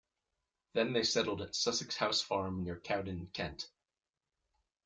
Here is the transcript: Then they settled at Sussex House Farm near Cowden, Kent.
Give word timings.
Then 0.73 0.93
they 0.93 1.03
settled 1.03 1.43
at 1.43 1.53
Sussex 1.55 1.95
House 1.95 2.23
Farm 2.23 2.63
near 2.63 2.79
Cowden, 2.79 3.29
Kent. 3.33 3.69